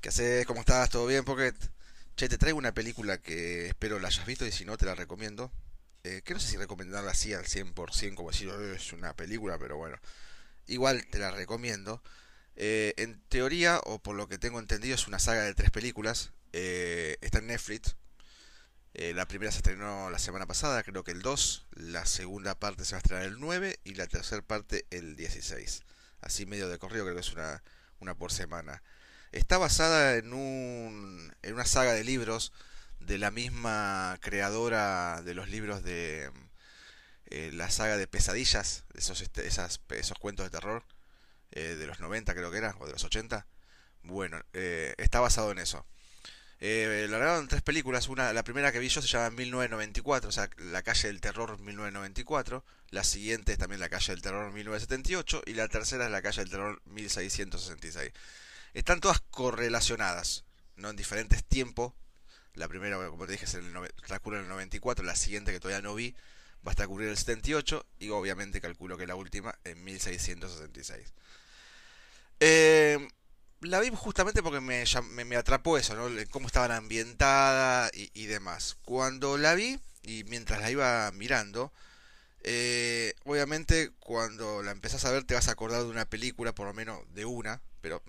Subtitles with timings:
[0.00, 0.46] ¿Qué haces?
[0.46, 0.90] ¿Cómo estás?
[0.90, 1.54] ¿Todo bien, Pocket?
[2.16, 4.94] Che, te traigo una película que espero la hayas visto y si no te la
[4.94, 5.50] recomiendo.
[6.04, 9.58] Eh, que no sé si recomendarla así al 100%, como decir, "Oh, es una película,
[9.58, 9.98] pero bueno.
[10.66, 12.02] Igual te la recomiendo.
[12.56, 16.32] Eh, en teoría, o por lo que tengo entendido, es una saga de tres películas.
[16.52, 17.96] Eh, está en Netflix.
[18.94, 21.66] Eh, la primera se estrenó la semana pasada, creo que el 2.
[21.72, 25.82] La segunda parte se va a estrenar el 9 y la tercera parte el 16.
[26.20, 27.62] Así medio de corrido, creo que es una,
[28.00, 28.82] una por semana.
[29.32, 32.52] Está basada en, un, en una saga de libros
[33.00, 36.30] de la misma creadora de los libros de
[37.26, 40.84] eh, la saga de pesadillas, esos, este, esas, esos cuentos de terror
[41.52, 43.46] eh, de los 90 creo que era, o de los 80.
[44.02, 45.86] Bueno, eh, está basado en eso.
[46.60, 48.08] Eh, largaron tres películas.
[48.08, 51.58] Una, la primera que vi yo se llama 1994, o sea, La calle del terror
[51.58, 52.64] 1994.
[52.90, 55.42] La siguiente es también La calle del terror 1978.
[55.46, 58.12] Y la tercera es La calle del terror 1666.
[58.74, 60.44] Están todas correlacionadas,
[60.76, 61.92] no en diferentes tiempos.
[62.54, 65.04] La primera, como te dije, es en el transcurre en el 94.
[65.04, 66.14] La siguiente, que todavía no vi,
[66.66, 67.86] va a transcurrir en el 78.
[67.98, 71.12] Y obviamente calculo que la última en 1666.
[72.40, 73.08] Eh,
[73.60, 76.08] la vi justamente porque me, me, me atrapó eso, ¿no?
[76.30, 78.76] Cómo estaban ambientada y, y demás.
[78.84, 81.72] Cuando la vi y mientras la iba mirando,
[82.44, 86.66] eh, obviamente cuando la empezás a ver te vas a acordar de una película, por
[86.66, 88.02] lo menos de una, pero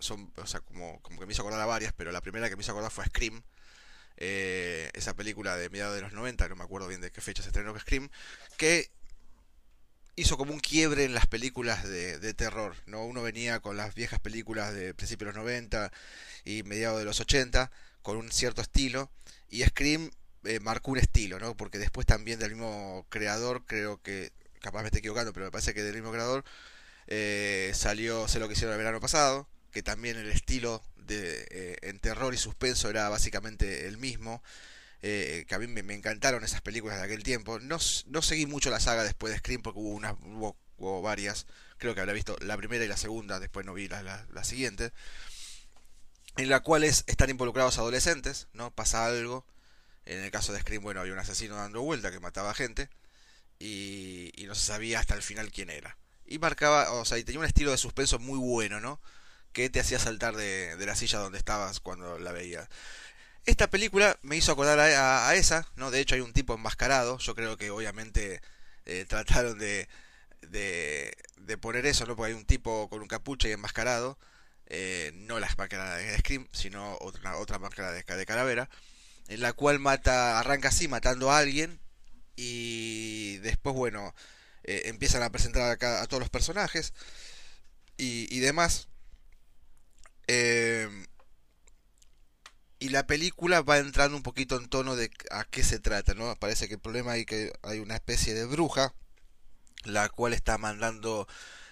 [0.00, 2.56] son, o sea, como, como que me hizo acordar a varias, pero la primera que
[2.56, 3.42] me hizo acordar fue Scream.
[4.16, 7.42] eh, esa película de mediados de los 90, no me acuerdo bien de qué fecha
[7.42, 8.10] se estrenó Scream,
[8.56, 8.90] que
[10.16, 13.04] hizo como un quiebre en las películas de, de terror, ¿no?
[13.04, 15.92] Uno venía con las viejas películas de principios de los 90
[16.44, 17.70] y mediados de los 80
[18.02, 19.10] con un cierto estilo
[19.48, 20.10] y Scream
[20.44, 21.56] eh, marcó un estilo, ¿no?
[21.56, 25.72] Porque después también del mismo creador, creo que, capaz me estoy equivocando, pero me parece
[25.74, 26.44] que del mismo creador
[27.06, 31.76] eh, salió Sé lo que hicieron el verano pasado, que también el estilo de, eh,
[31.82, 34.42] en terror y suspenso era básicamente el mismo
[35.02, 37.58] eh, que a mí me, encantaron esas películas de aquel tiempo.
[37.58, 41.46] No, no seguí mucho la saga después de Scream porque hubo, unas, hubo, hubo varias.
[41.78, 44.44] Creo que habré visto la primera y la segunda, después no vi la, la, la
[44.44, 44.92] siguiente.
[46.36, 48.70] En la cuales están involucrados adolescentes, ¿no?
[48.70, 49.44] Pasa algo.
[50.04, 52.88] En el caso de Scream, bueno, había un asesino dando vuelta que mataba gente.
[53.58, 55.98] Y, y no se sabía hasta el final quién era.
[56.26, 59.00] Y marcaba, o sea, y tenía un estilo de suspenso muy bueno, ¿no?
[59.52, 62.68] Que te hacía saltar de, de la silla donde estabas cuando la veías.
[63.44, 65.90] Esta película me hizo acordar a, esa, ¿no?
[65.90, 68.40] De hecho hay un tipo enmascarado, yo creo que obviamente
[68.86, 69.88] eh, trataron de,
[70.42, 72.16] de, de poner eso, ¿no?
[72.16, 74.18] Porque hay un tipo con un capucha y enmascarado,
[74.66, 78.70] eh, no la máscara de Scream, sino otra, otra máscara de, de calavera,
[79.28, 81.80] en la cual mata, arranca así, matando a alguien,
[82.36, 84.14] y después, bueno,
[84.64, 86.94] eh, empiezan a presentar a, cada- a todos los personajes
[87.96, 88.88] y, y demás.
[90.28, 91.06] Em,
[92.82, 96.34] y la película va entrando un poquito en tono de a qué se trata, ¿no?
[96.36, 98.92] Parece que el problema es que hay una especie de bruja,
[99.84, 101.28] la cual está mandando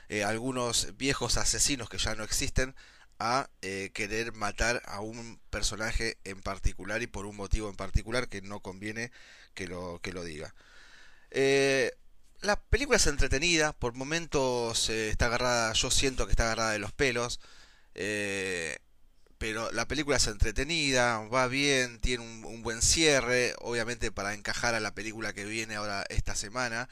[0.08, 2.76] eh, algunos viejos asesinos que ya no existen
[3.18, 8.28] a eh, querer matar a un personaje en particular y por un motivo en particular
[8.28, 9.10] que no conviene
[9.54, 10.54] que lo, que lo diga.
[11.30, 11.92] Eh,
[12.40, 16.78] la película es entretenida, por momentos eh, está agarrada, yo siento que está agarrada de
[16.78, 17.40] los pelos.
[17.94, 18.78] eh,
[19.40, 24.80] pero la película es entretenida, va bien, tiene un, buen cierre, obviamente para encajar a
[24.80, 26.90] la película que viene ahora esta semana,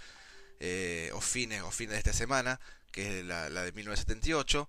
[0.59, 2.59] eh, o fines, o fines de esta semana,
[2.91, 4.67] que es la, la de 1978.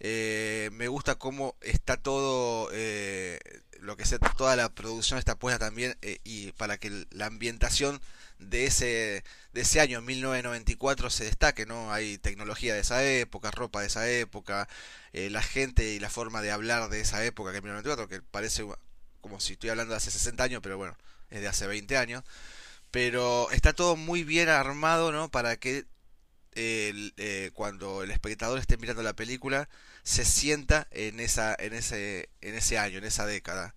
[0.00, 3.38] Eh, me gusta cómo está todo, eh,
[3.80, 8.00] lo que sea, toda la producción está puesta también, eh, y para que la ambientación
[8.38, 11.92] de ese, de ese año 1994 se destaque, ¿no?
[11.92, 14.68] Hay tecnología de esa época, ropa de esa época,
[15.12, 18.22] eh, la gente y la forma de hablar de esa época que es 1994, que
[18.30, 18.64] parece
[19.20, 20.96] como si estoy hablando de hace 60 años, pero bueno,
[21.30, 22.24] es de hace 20 años.
[22.90, 25.30] Pero está todo muy bien armado, ¿no?
[25.30, 25.86] Para que
[26.54, 29.68] el, eh, cuando el espectador esté mirando la película
[30.02, 33.74] se sienta en esa, en ese, en ese año, en esa década.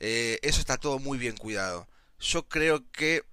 [0.00, 1.88] Eh, eso está todo muy bien cuidado.
[2.20, 3.24] Yo creo que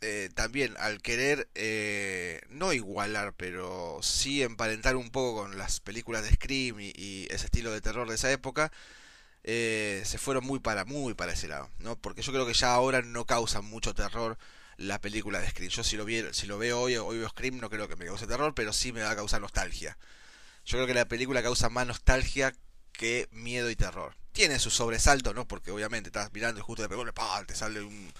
[0.00, 6.24] eh, también al querer eh, no igualar, pero sí emparentar un poco con las películas
[6.24, 8.72] de Scream y, y ese estilo de terror de esa época,
[9.44, 11.96] se fueron muy para muy para ese lado, ¿no?
[12.00, 14.38] Porque yo creo que ya ahora no causan mucho terror
[14.76, 15.70] la película de Scream.
[15.70, 18.06] Yo si lo, vi, si lo veo hoy, hoy veo Scream, no creo que me
[18.06, 19.96] cause terror, pero sí me va a causar nostalgia.
[20.64, 22.54] Yo creo que la película causa más nostalgia
[22.92, 24.16] que miedo y terror.
[24.32, 25.46] Tiene su sobresalto, ¿no?
[25.46, 27.44] Porque obviamente estás mirando y justo de ¡pah!
[27.46, 28.12] te sale un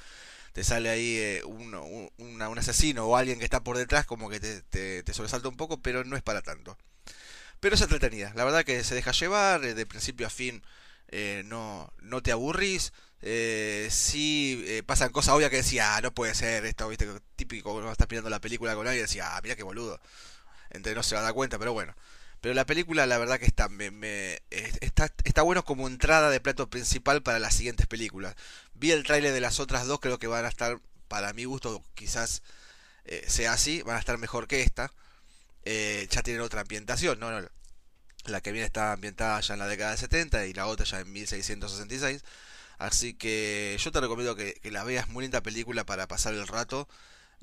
[0.53, 1.75] te sale ahí eh, un,
[2.19, 5.57] un, asesino o alguien que está por detrás, como que te, te, te sobresalta un
[5.57, 6.79] poco, pero no es para tanto.
[7.59, 8.33] Pero es entretenida.
[8.37, 10.63] La verdad que se deja llevar de principio a fin.
[11.45, 12.93] No, no te aburrís.
[13.23, 17.91] Eh, sí pasan cosas obvias que decía, ah, no puede ser esto, viste, típico cuando
[17.91, 20.01] estás mirando la película con alguien y decía, ah, mira qué boludo.
[20.71, 21.95] Entonces no se va a dar cuenta, pero bueno.
[22.45, 26.69] Pero la película, la verdad que está, me, está, está bueno como entrada de plato
[26.69, 28.37] principal para las siguientes películas.
[28.75, 30.79] Vi el tráiler de las otras dos, creo que van a estar,
[31.09, 32.43] para mi gusto, quizás
[33.07, 34.93] eh, sea así, van a estar mejor que esta.
[35.65, 37.31] Eh, ya tienen otra ambientación, ¿no?
[38.27, 41.01] La que viene está ambientada ya en la década de 70 y la otra ya
[41.01, 42.25] en 1666.
[42.79, 46.47] Así que yo te recomiendo que, que la veas, muy linda película para pasar el
[46.47, 46.89] rato.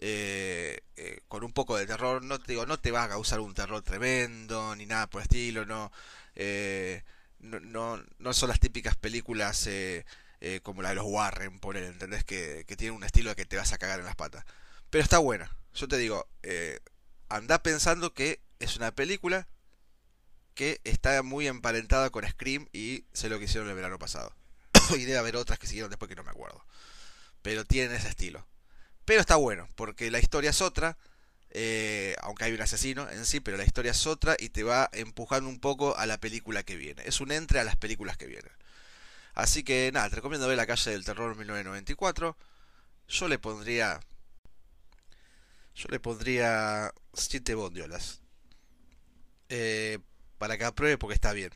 [0.04, 2.24] Eh, eh, con un poco de terror.
[2.24, 5.24] No te digo, no te va a causar un terror tremendo ni nada por el
[5.24, 5.66] estilo.
[5.66, 5.92] No,
[6.36, 7.04] eh,
[7.39, 9.69] no, no, son las típicas películas
[10.63, 12.24] como la de los Warren, por él, ¿entendés?
[12.24, 14.44] Que, que tienen un estilo que te vas a cagar en las patas.
[14.89, 15.56] Pero está buena.
[15.75, 16.27] Yo te digo,
[17.30, 19.48] anda pensando que es una película
[20.62, 24.31] que está muy emparentada con Scream y sé lo que hicieron el verano pasado.
[24.96, 26.63] y debe haber otras que siguieron después que no me acuerdo.
[27.42, 28.46] Pero tienen ese estilo.
[29.04, 31.00] Pero está bueno, porque la historia es otra,
[31.50, 34.88] eh, aunque hay un asesino en sí, pero la historia es otra y te va
[34.94, 37.02] empujando un poco a la película que viene.
[37.08, 38.52] Es un entre a las películas que vienen.
[39.34, 42.38] Así que nada, te recomiendo ver La calle del terror 1994.
[43.08, 44.00] Yo le pondría...
[45.74, 48.22] Yo le pondría 7 bondiolas.
[49.50, 49.98] Eh,
[50.42, 51.52] para que apruebe porque está bien.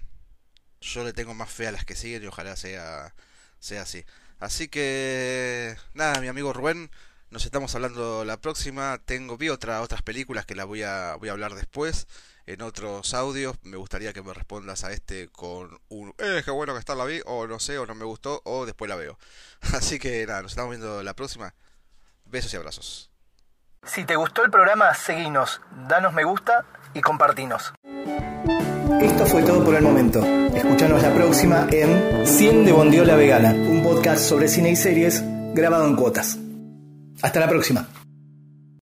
[0.80, 3.16] Yo le tengo más fe a las que siguen y ojalá sea,
[3.58, 4.06] sea así.
[4.38, 6.92] Así que nada, mi amigo Rubén,
[7.32, 9.02] nos estamos hablando la próxima.
[9.04, 12.06] Tengo, vi otra, otras películas que las voy a, voy a hablar después.
[12.46, 13.58] En otros audios.
[13.64, 16.14] Me gustaría que me respondas a este con un.
[16.20, 17.22] Eh, qué bueno que está la vi.
[17.26, 18.44] O no sé, o no me gustó.
[18.46, 19.18] O después la veo.
[19.74, 21.56] Así que nada, nos estamos viendo la próxima.
[22.26, 23.10] Besos y abrazos.
[23.82, 27.74] Si te gustó el programa, seguinos, danos me gusta y compartinos.
[29.02, 30.24] Esto fue todo por el momento.
[30.54, 35.24] Escuchanos la próxima en 100 de Bondiola Vegana, un podcast sobre cine y series
[35.54, 36.38] grabado en cuotas.
[37.22, 37.88] Hasta la próxima.